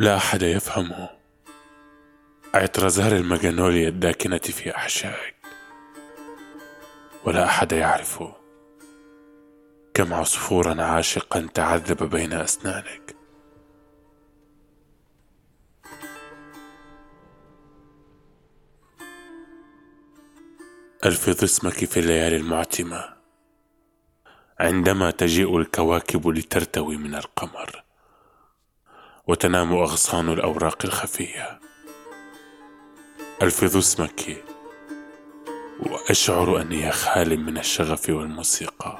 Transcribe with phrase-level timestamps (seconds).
[0.00, 1.08] لا أحد يفهم
[2.54, 5.36] عطر زهر المجنوليا الداكنة في أحشائك.
[7.24, 8.22] ولا أحد يعرف
[9.94, 13.16] كم عصفورا عاشقا تعذب بين أسنانك.
[21.06, 23.04] ألفظ اسمك في الليالي المعتمة.
[24.60, 27.89] عندما تجيء الكواكب لترتوي من القمر.
[29.30, 31.60] وتنام أغصان الأوراق الخفية.
[33.42, 34.44] ألفظ اسمك.
[35.80, 38.98] وأشعر أني خال من الشغف والموسيقى.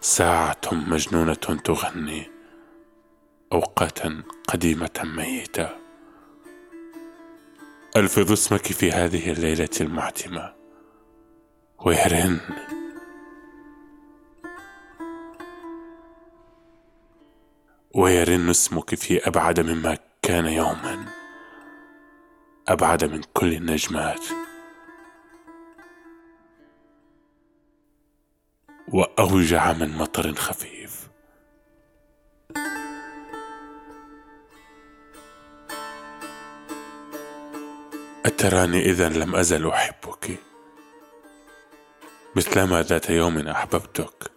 [0.00, 2.30] ساعة مجنونة تغني.
[3.52, 5.68] أوقاتا قديمة ميتة.
[7.96, 10.52] ألفظ اسمك في هذه الليلة المعتمة.
[11.78, 12.40] ويرن
[17.96, 21.04] ويرن اسمك في أبعد مما كان يوما
[22.68, 24.24] أبعد من كل النجمات.
[28.88, 31.08] وأوجع من مطر خفيف.
[38.26, 40.38] أتراني إذا لم أزل أحبك
[42.36, 44.35] مثلما ذات يوم أحببتك.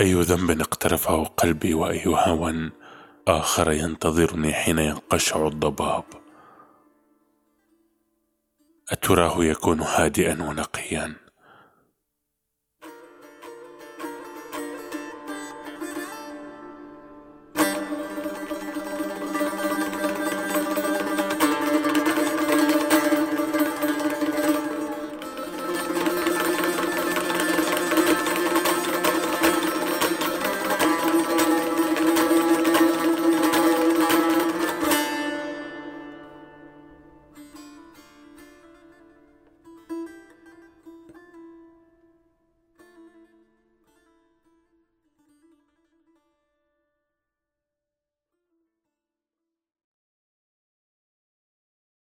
[0.00, 2.70] أي ذنب اقترفه قلبي وأي هوى
[3.28, 6.04] آخر ينتظرني حين ينقشع الضباب.
[8.88, 11.27] أتراه يكون هادئا ونقيا.